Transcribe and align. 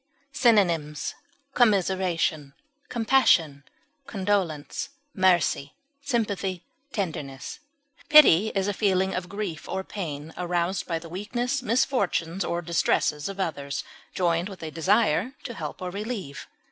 Synonyms: 0.31 1.13
commiseration, 1.53 2.55
condolence, 2.89 3.59
sympathy, 4.03 4.03
tenderness. 4.03 4.89
compassion, 6.97 7.29
mercy, 7.29 8.07
Pity 8.09 8.47
is 8.55 8.67
a 8.67 8.73
feeling 8.73 9.13
of 9.13 9.29
grief 9.29 9.69
or 9.69 9.83
pain 9.83 10.33
aroused 10.35 10.87
by 10.87 10.97
the 10.97 11.07
weakness, 11.07 11.61
misfortunes, 11.61 12.43
or 12.43 12.63
distresses 12.63 13.29
of 13.29 13.39
others, 13.39 13.83
joined 14.15 14.49
with 14.49 14.63
a 14.63 14.71
desire 14.71 15.33
to 15.43 15.53
help 15.53 15.83
or 15.83 15.91
relieve. 15.91 16.47